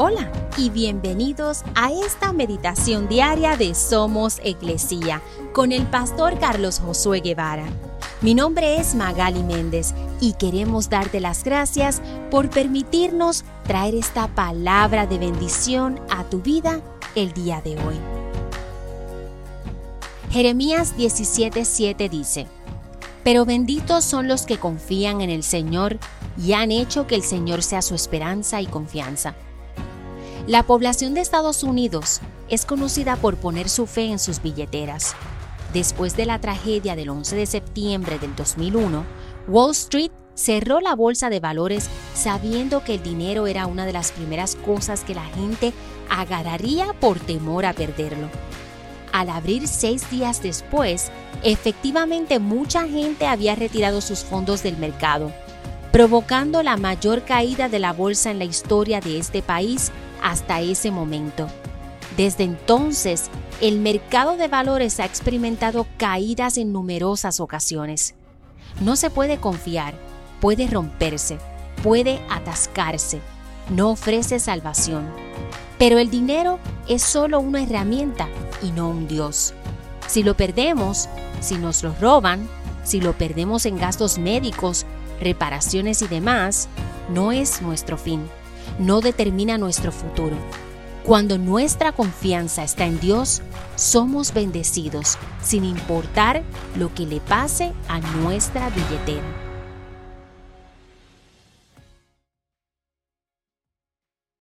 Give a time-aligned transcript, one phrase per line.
[0.00, 5.20] Hola y bienvenidos a esta meditación diaria de Somos Iglesia
[5.52, 7.64] con el pastor Carlos Josué Guevara.
[8.20, 12.00] Mi nombre es Magali Méndez y queremos darte las gracias
[12.30, 16.80] por permitirnos traer esta palabra de bendición a tu vida
[17.16, 17.96] el día de hoy.
[20.30, 22.46] Jeremías 17:7 dice,
[23.24, 25.98] Pero benditos son los que confían en el Señor
[26.40, 29.34] y han hecho que el Señor sea su esperanza y confianza.
[30.48, 35.14] La población de Estados Unidos es conocida por poner su fe en sus billeteras.
[35.74, 39.04] Después de la tragedia del 11 de septiembre del 2001,
[39.46, 44.10] Wall Street cerró la bolsa de valores sabiendo que el dinero era una de las
[44.10, 45.74] primeras cosas que la gente
[46.08, 48.30] agarraría por temor a perderlo.
[49.12, 55.30] Al abrir seis días después, efectivamente mucha gente había retirado sus fondos del mercado,
[55.92, 60.90] provocando la mayor caída de la bolsa en la historia de este país hasta ese
[60.90, 61.48] momento.
[62.16, 63.30] Desde entonces,
[63.60, 68.14] el mercado de valores ha experimentado caídas en numerosas ocasiones.
[68.80, 69.94] No se puede confiar,
[70.40, 71.38] puede romperse,
[71.82, 73.20] puede atascarse,
[73.70, 75.06] no ofrece salvación.
[75.78, 78.28] Pero el dinero es solo una herramienta
[78.62, 79.54] y no un Dios.
[80.08, 81.08] Si lo perdemos,
[81.40, 82.48] si nos lo roban,
[82.82, 84.86] si lo perdemos en gastos médicos,
[85.20, 86.68] reparaciones y demás,
[87.10, 88.28] no es nuestro fin
[88.78, 90.36] no determina nuestro futuro.
[91.04, 93.40] Cuando nuestra confianza está en Dios,
[93.76, 96.42] somos bendecidos, sin importar
[96.76, 99.47] lo que le pase a nuestra billetera.